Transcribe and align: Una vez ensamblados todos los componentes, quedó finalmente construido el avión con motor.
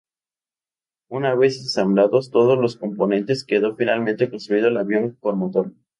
Una 1.09 1.35
vez 1.35 1.57
ensamblados 1.59 2.31
todos 2.31 2.57
los 2.57 2.75
componentes, 2.75 3.43
quedó 3.45 3.75
finalmente 3.75 4.31
construido 4.31 4.69
el 4.69 4.77
avión 4.77 5.15
con 5.21 5.37
motor. 5.37 5.73